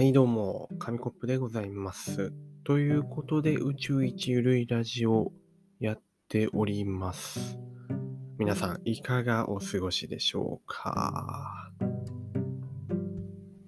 [0.00, 2.32] はい、どうも、紙コップでございます。
[2.64, 5.30] ということで、宇宙一ゆるいラジオ
[5.78, 7.58] やっております。
[8.38, 11.70] 皆さん、いかがお過ごしでしょうか？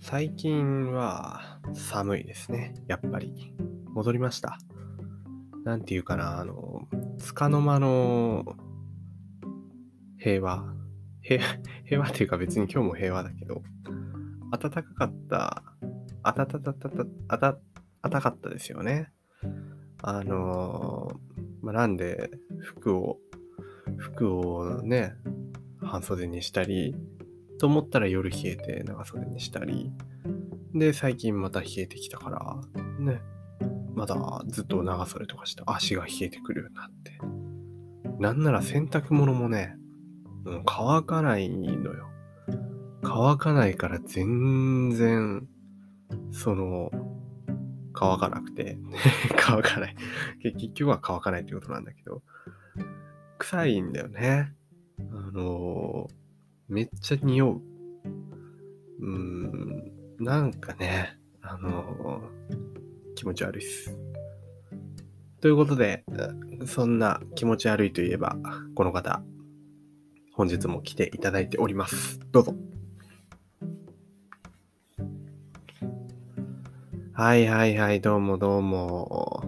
[0.00, 2.72] 最近は寒いですね。
[2.88, 3.52] やっぱり。
[3.92, 4.56] 戻りました。
[5.66, 6.88] なんていうかな、あの、
[7.18, 8.56] つかの間の
[10.16, 10.64] 平和。
[11.20, 11.42] 平
[12.00, 13.60] 和っていうか別に今日も平和だけど、
[14.58, 15.73] 暖かかった、
[16.24, 17.58] あたたたたた、あた、
[18.02, 19.10] あたかったですよね。
[20.02, 23.18] あのーまあ、なんで、服を、
[23.96, 25.14] 服をね、
[25.80, 26.94] 半袖にしたり、
[27.58, 29.90] と思ったら夜冷えて長袖にしたり、
[30.74, 33.22] で、最近また冷えてきたから、ね、
[33.94, 34.16] まだ
[34.48, 37.18] ずっと長袖とかして足が冷えてくるようになって。
[38.18, 39.76] なんなら洗濯物もね、
[40.44, 42.08] う乾かないのよ。
[43.02, 45.48] 乾かないから全然、
[46.34, 46.90] その、
[47.92, 48.76] 乾かなくて、
[49.38, 49.96] 乾かない。
[50.42, 52.22] 結局は乾かないってことなんだけど、
[53.38, 54.52] 臭いんだよね。
[55.10, 56.14] あのー
[56.66, 57.62] めっちゃ匂う。
[59.00, 63.96] うーん、なんかね、あのー気持ち悪いっす。
[65.40, 66.04] ということで、
[66.64, 68.36] そんな気持ち悪いといえば、
[68.74, 69.22] この方、
[70.32, 72.18] 本日も来ていただいております。
[72.32, 72.56] どうぞ。
[77.16, 79.40] はいはいはい、どうもどうも。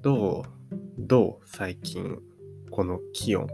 [0.00, 0.44] どう？
[0.96, 1.46] どう？
[1.46, 2.20] 最近、
[2.70, 3.46] この気温。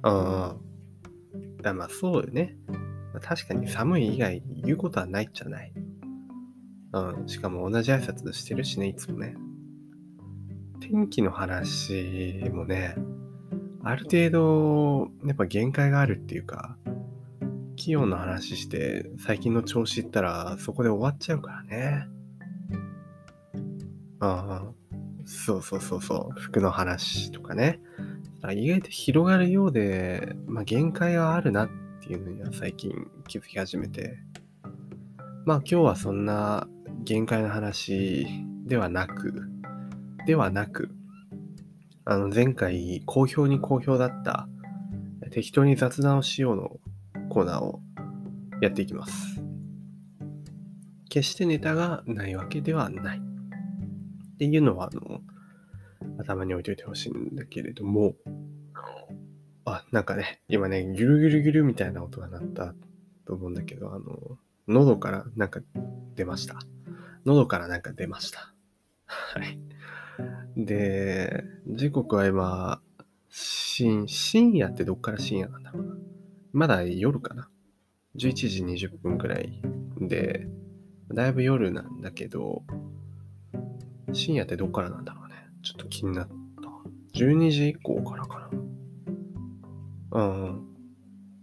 [0.00, 1.62] ああ。
[1.62, 2.56] だまあそうよね。
[3.20, 5.74] 確かに寒い以外言うことはないっちゃない。
[6.94, 7.28] うん。
[7.28, 9.36] しかも同じ挨拶してるしね、いつもね。
[10.80, 12.94] 天気の話もね、
[13.84, 16.78] ある程度、やっぱ限界があるっていうか、
[17.76, 22.06] 気温の話して最近の調子言ったらそこで終わっちゃうからね。
[24.20, 24.72] ああ、
[25.24, 27.80] そうそうそうそう、服の話とかね。
[28.54, 32.92] 意外と広がるようで、まあ限界があるなっていうのには最近
[33.26, 34.18] 気づき始めて。
[35.44, 36.68] まあ今日はそんな
[37.04, 38.26] 限界の話
[38.64, 39.48] ではなく、
[40.26, 40.90] ではなく、
[42.04, 44.48] あの前回好評に好評だった
[45.30, 46.76] 適当に雑談をしようの
[47.32, 47.80] コーナーを
[48.60, 49.42] やっていきます。
[51.08, 53.18] 決してネタがないわけではない。
[53.18, 55.22] っていうのは、あの、
[56.18, 58.16] 頭に置いといてほしいんだけれども、
[59.64, 62.74] あ、なんかね、今ね、ギュルギュルギュルみたいな音が鳴った
[63.24, 64.36] と思うんだけど、あの、
[64.68, 65.60] 喉からなんか
[66.14, 66.58] 出ました。
[67.24, 68.52] 喉からなんか出ました。
[69.06, 69.58] はい。
[70.54, 72.82] で、時刻は今、
[73.30, 75.94] 深深夜ってどっから深夜なんだろうな。
[76.52, 77.48] まだ夜かな
[78.16, 79.62] ？11時20分くらい
[80.00, 80.46] で、
[81.12, 82.62] だいぶ夜なんだけど、
[84.12, 85.34] 深夜ってどっからなんだろうね？
[85.62, 86.34] ちょっと気になった。
[87.18, 88.50] 12時以降からかな。
[90.12, 90.62] うんうん。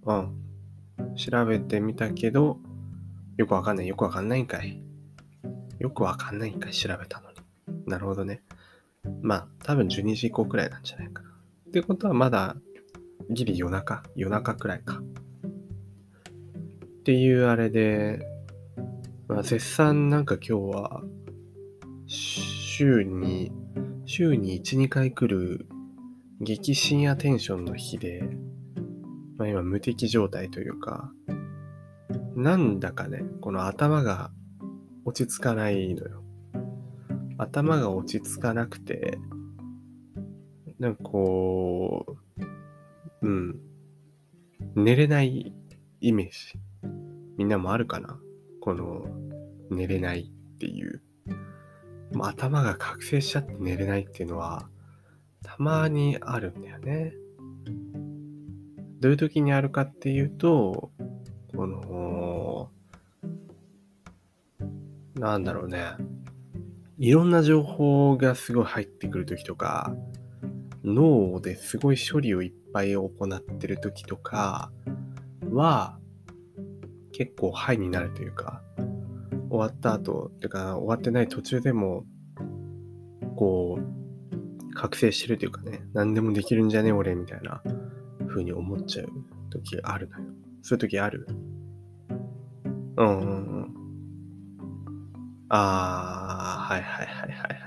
[0.06, 1.16] うん。
[1.16, 2.60] 調べてみたけど、
[3.38, 4.84] よくわかんない、よくわかんないんかい。
[5.80, 7.38] よくわかんないんかい、調べたのに。
[7.88, 8.44] なるほどね。
[9.22, 11.30] まあ、多分12時以降くらいなんじゃないかな。
[11.30, 12.56] ってことはまだ、
[13.30, 15.02] ギリ夜中夜中くらいか。
[17.00, 18.26] っていうあれで、
[19.28, 21.04] まあ、絶賛なんか今日は、
[22.08, 23.52] 週に、
[24.06, 25.68] 週に1、2回来る
[26.42, 28.24] 激深夜テンションの日で、
[29.38, 31.12] まあ今無敵状態というか、
[32.36, 34.32] なんだかね、この頭が
[35.06, 36.24] 落ち着かないのよ。
[37.38, 39.18] 頭が落ち着かなくて、
[40.80, 42.16] なんかこう、
[43.22, 43.60] うん、
[44.76, 45.54] 寝れない
[46.02, 46.60] イメージ。
[47.38, 48.20] みんなもあるかな？
[48.62, 49.06] この、
[49.70, 51.02] 寝れないっていう。
[52.14, 54.70] もう頭が覚醒しちゃって寝れないっていうのは、
[55.44, 57.14] たまにあるんだよね。
[59.00, 60.92] どういう時にあるかっていうと、
[61.56, 62.70] この、
[65.16, 65.84] なんだろうね。
[66.98, 69.96] いろんな情報がすごい入ってくる時とか、
[70.84, 74.72] 脳ですごい処理をいっぱい行ってる時とか
[75.52, 75.98] は、
[77.12, 78.62] 結構ハイになるというか、
[79.50, 82.06] 終わった後、というか終わってない途中でも、
[83.36, 87.62] こう、覚醒してるというかね、何でもできるんじゃね俺みたいな
[88.28, 89.10] 風に思っちゃう
[89.50, 90.26] 時があるのよ。
[90.62, 91.28] そういう時ある？
[92.98, 93.74] うんうんうん。
[95.50, 97.59] あー、はいはいはいはいはい。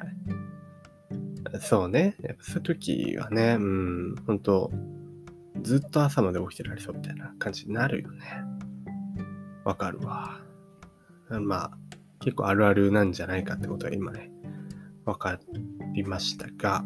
[1.60, 2.16] そうね。
[2.22, 4.70] やっぱそういう時はね、うん、ほんと、
[5.62, 8.20] ずっと朝まで起きてられそうみたいな感じになるよね。
[9.64, 10.40] わかるわ。
[11.28, 11.70] まあ、
[12.20, 14.30] 結構あるあるなんじゃないかってことは今ね、
[15.04, 15.38] 分か
[15.94, 16.84] りましたが、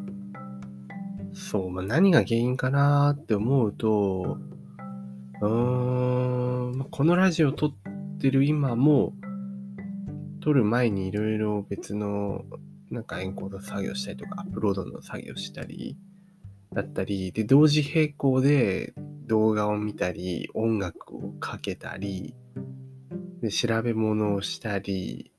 [1.33, 4.39] そう、まあ、何が原因かなって思うと、
[5.43, 7.75] うーん、このラジオ撮っ
[8.19, 9.13] てる今も、
[10.41, 12.45] 撮る前にいろいろ別の
[12.91, 15.97] なんかエンコード作業したりとか、アップロードの作業したり、
[16.73, 18.95] だったり、で、同時並行で
[19.27, 22.35] 動画を見たり、音楽をかけたり、
[23.41, 25.33] で、調べ物をしたり、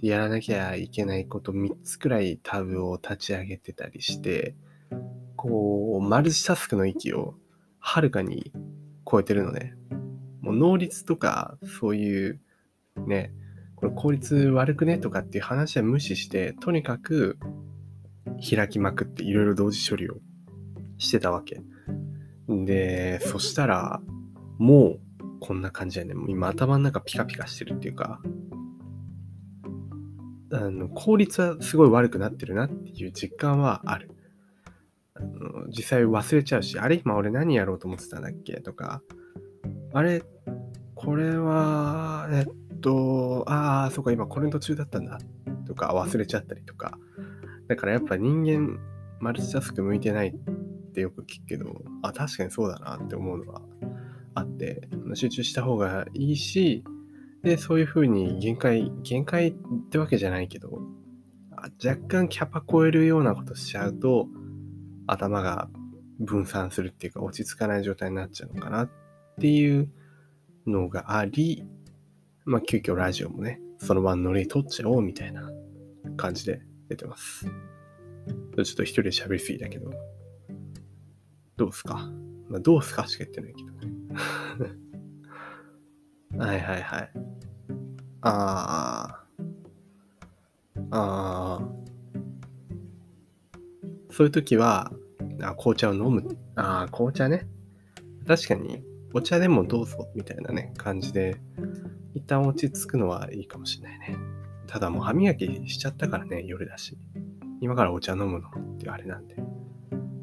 [0.00, 4.54] でやらなきゃいけないこと3つくらいタブを立ち上げてたりして、
[5.36, 7.34] こう、マルチタスクの域を
[7.80, 8.52] はるかに
[9.10, 9.74] 超えてるのね。
[10.40, 12.40] もう能率とか、そういう
[13.06, 13.32] ね、
[13.80, 14.98] これ効率悪くね？
[14.98, 17.38] とかっていう話は無視して、とにかく
[18.50, 20.16] 開きまくっていろいろ同時処理を
[20.98, 21.62] してたわけ。
[22.48, 24.00] で、そしたら、
[24.58, 25.00] もう
[25.38, 26.14] こんな感じやね。
[26.14, 28.20] もう今頭の中ピカピカしてるっていうか、
[30.50, 34.10] あの効率はすごい悪くなってるなっていう実感はある。
[35.14, 36.96] あの実際忘れちゃうし、あれ？
[36.96, 38.60] 今俺何やろうと思ってたんだっけ？
[38.60, 39.02] とか、
[39.92, 40.24] あれ？
[40.96, 42.46] これは、えっ
[42.80, 45.18] と、ああ、そうか、今これの途中だったんだ
[45.66, 46.98] とか忘れちゃったりとか。
[47.68, 48.78] だからやっぱ人間、
[49.20, 53.62] マルチタスク向いてないってよく聞くけど、あ、確かにそうだなって思うのは
[54.34, 56.84] あって、集中した方がいいし、
[57.42, 59.54] で、そういうふうに限界、限界っ
[59.90, 60.80] てわけじゃないけど、
[61.84, 64.28] 若干キャパ超えるようなことしちゃうと、
[65.06, 65.68] 頭が
[66.20, 68.90] 分散するっていうか落ち着かない状態になっちゃうのかなっ
[69.40, 69.90] ていう
[70.66, 71.64] のがあり、
[72.48, 75.50] まあ急遽ラジオもね、その場のノリ取っちゃおうみたいな
[76.16, 77.44] 感じで出てます。
[77.44, 77.52] ちょ
[78.62, 79.90] っと一人で喋りすぎだけど、
[81.58, 82.10] どうすか？
[82.48, 83.70] まあどうすかしか言ってないけど
[84.64, 84.72] ね。
[86.46, 87.12] はいはいはい。
[88.22, 89.24] あ
[90.90, 90.96] あ。
[90.96, 91.68] ああ。
[94.10, 94.90] そういう時は、
[95.42, 96.38] あ紅茶を飲む。
[96.56, 97.46] ああ、紅茶ね。
[98.26, 101.36] 確かに、お茶でもどうぞ、みたいなね、感じで、
[102.18, 104.16] 一旦落ち着くのはいいかもしれないね。
[104.66, 106.98] ただもう歯磨きしちゃったからね、夜だし。
[107.60, 109.36] 今からお茶飲むのってあれなんで。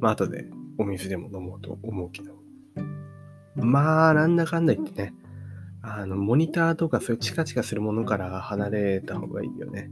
[0.01, 0.45] まあ、後で
[0.77, 2.36] お水でも飲もうと思うけど。
[3.56, 5.13] まあ、なんだかんだ言ってね、
[5.81, 9.89] あの、モニターとかそういうチカチカするものから離れた方がいいよね。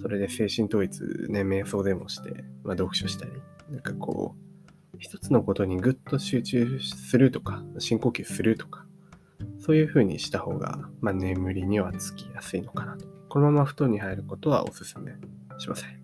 [0.00, 3.32] それで精神統一ね、瞑想でもして、まあ、読書したり、
[3.70, 8.86] なんかこう、一つのことにぐっと集中するとか、深呼吸するとか、
[9.58, 13.06] そういう風にした方が、まあ、眠りにはつきやすいのかなと。
[13.28, 15.12] このまま布団に入ることはおすすめ
[15.58, 16.00] しません。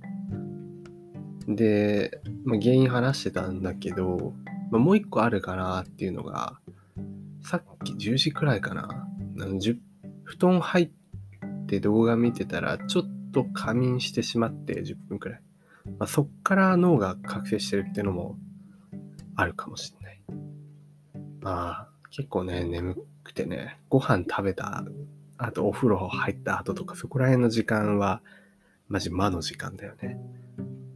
[1.55, 4.35] で、まあ、原因話してたんだけど、
[4.71, 6.59] まあ、もう一個あるかなっていうのが、
[7.43, 9.09] さっき10時くらいかな。
[10.25, 10.91] 布団入っ
[11.67, 15.41] て動画見てたら、ちょっと仮眠してしまって10分くらい。
[15.99, 18.37] まあ、そっから脳が覚醒してるっていうのも
[19.37, 20.23] あるかもしれない。
[21.41, 24.85] まあ、結構ね、眠くてね、ご飯食べた、
[25.39, 28.23] あとお風呂入った後とか、そこら辺の時間は、
[28.89, 30.19] マジ魔の時間だよね。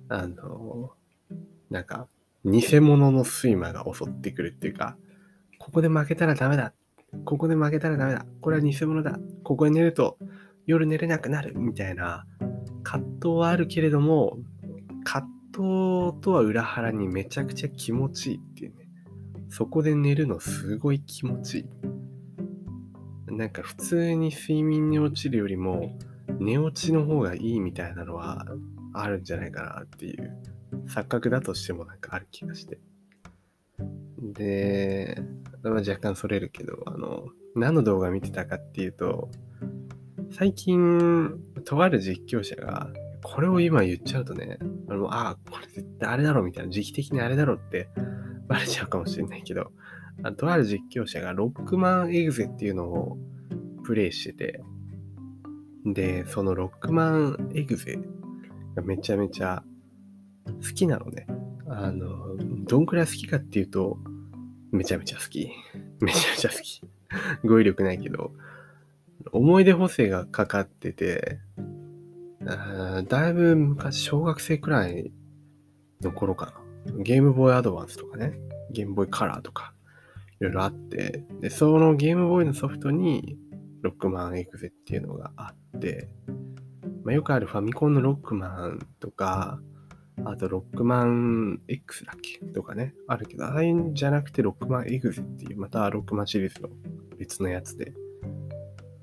[0.08, 0.92] あの、
[1.70, 2.06] なんか、
[2.44, 4.96] 偽物の睡魔が襲ってくるっていうか、
[5.58, 6.72] ここで負けたらダメだ。
[7.24, 8.24] ここで負けたらダメだ。
[8.40, 9.18] これは偽物だ。
[9.42, 10.16] ここで寝ると
[10.66, 11.58] 夜寝れなくなる。
[11.58, 12.24] みたいな
[12.82, 14.38] 葛藤はあるけれども、
[15.04, 18.88] 葛藤とは裏腹にめちゃくちゃ気持ちいいっていうね。
[19.48, 21.66] そこで寝るのすごい気持ちいい。
[23.30, 25.96] なんか普通に睡眠に落ちるよりも
[26.38, 28.44] 寝落ちの方がいいみたいなのは
[28.92, 30.36] あるんじゃないかなっていう
[30.86, 32.78] 錯覚だとしてもなんかある気がして。
[34.20, 35.22] で、
[35.62, 39.30] まあ、若干それるけど、あの、何の動画見てたかっていうと、
[40.30, 41.32] 最近、
[41.64, 42.90] とある実況者が、
[43.22, 44.58] これを今言っちゃうとね、
[44.88, 47.88] あの、あ、これ絶対あれだろみたいな、時期的にあれだろって
[48.46, 49.72] バレちゃうかもしれないけど、
[50.36, 53.18] とある実況者がロックマンエグゼっていうのを
[53.84, 54.62] プレイしてて、
[55.84, 57.98] で、そのロックマンエグゼ
[58.74, 59.62] がめちゃめちゃ
[60.46, 61.26] 好きなのね。
[61.68, 62.36] あの、
[62.66, 63.98] どんくらい好きかっていうと、
[64.72, 65.50] めちゃめちゃ好き。
[66.00, 66.82] めちゃめちゃ好き。
[67.44, 68.32] 語彙力ないけど、
[69.32, 71.38] 思い出補正がかかってて、
[73.08, 75.12] だいぶ昔、小学生くらい
[76.00, 76.46] の頃か
[76.86, 77.02] な。
[77.02, 78.38] ゲームボーイアドバンスとかね、
[78.70, 79.74] ゲームボーイカラーとか、
[80.40, 83.36] いろいろあって、で、そのゲームボーイのソフトに、
[83.82, 86.08] ロックマンエクゼっていうのがあって、
[87.04, 89.60] まあ、よくあるファミコンのロックマンとか、
[90.24, 96.68] あと、ロックマン X だっけとかね、あるけど、あれじゃなくて、ロックマンエグゼっていう、またロックマンシリーズの
[97.18, 97.94] 別のやつで、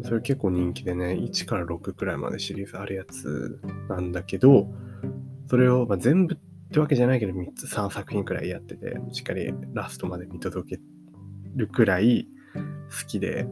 [0.04, 4.68] それ結構人気でね、1から6くらいまでシリーズあるやつなんだけど、
[5.50, 6.38] それを、まあ、全部っ
[6.72, 10.97] てわけじゃないけど、3つ、3作品くらいやってて、しっかりラストまで見届けて
[11.58, 13.48] るくらい好きで、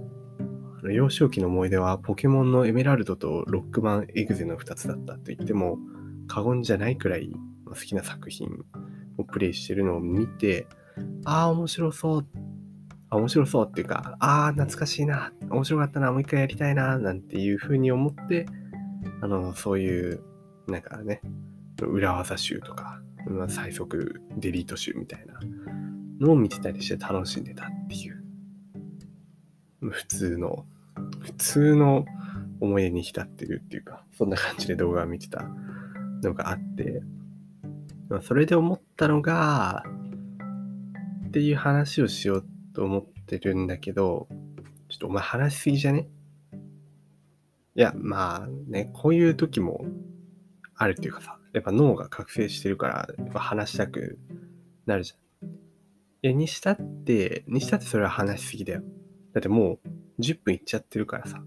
[0.83, 5.79] 幼少期の思い出はポケモンのエメラルドとロックマンエグゼの2つだったと言っても
[6.27, 7.31] 過言じゃないくらい
[7.65, 8.49] 好きな作品
[9.17, 10.67] をプレイしてるのを見て、
[11.25, 12.27] ああ、面白そう
[13.09, 18.45] あ、面白そうっていうか、ああ、懐かしいな、面白かったな、もう一回やりたいな、なんていうふうに思って、
[19.21, 20.21] あの、そういう、
[20.67, 21.21] なんかね、
[21.81, 25.39] 裏技集とかま、最速デリート集みたいな
[26.19, 28.23] のを見てたりして楽しんでたっていう、
[29.89, 30.65] 普通の、
[31.19, 32.05] 普通の
[32.59, 35.45] 思い出に浸ってるっていうか、そんな感じで動画を見てた
[36.23, 37.01] のがあって、
[38.21, 39.83] それで思ったのが、
[41.27, 44.27] っていう話をしようと思ってるんだけど、
[44.87, 46.07] ちょっとお前話しすぎじゃね？
[47.75, 49.85] いや、まあね、こういう時も
[50.75, 54.17] あるっていうかさ、やっぱ脳が覚醒してるから、やっぱ話したく
[54.85, 55.19] なるじゃん。
[56.25, 58.81] いや、にしたって、にしたってそれは話しすぎだよ。
[59.33, 59.77] だっても
[60.17, 61.43] う10分いっちゃってるからさ。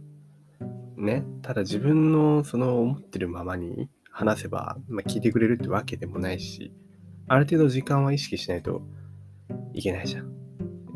[0.96, 1.24] ね。
[1.42, 6.72] ただ自分のその思ってるままに話せば、まあ、聞いてくれるってわけでもないし、
[7.26, 8.82] ある程度時間は意識しないと
[9.74, 10.32] いけないじゃん。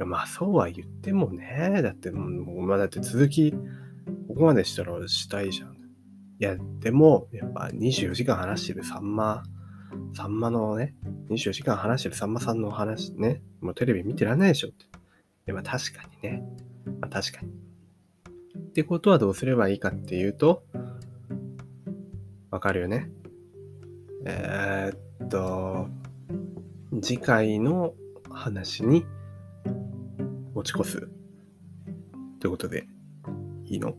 [0.06, 5.72] まあそうは言ってもね、だってもう、まあだって続き、ここまでしたらしたいじゃん。
[5.72, 5.74] い
[6.38, 9.42] や、でも、やっぱ24時間話してるさんま、
[10.14, 10.94] さんまのね、
[11.30, 14.84] 24時間話してるさんまさんのお話ね、もうテレビ見てらんないでしょって。
[14.84, 14.88] い
[15.46, 16.42] や、まあ確かにね。
[17.00, 17.52] まあ確かに。
[18.58, 20.64] ってことはどうすればいいかっていうと、
[22.50, 23.10] わかるよね。
[24.24, 25.88] えー、っと、
[27.02, 27.94] 次回の
[28.30, 29.04] 話に
[30.54, 31.08] 持ち越す。
[32.40, 32.86] ということで、
[33.66, 33.94] いいの？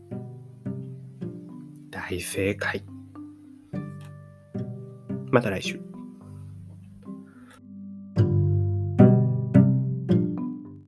[1.90, 2.84] 大正解。
[5.30, 5.83] また来週。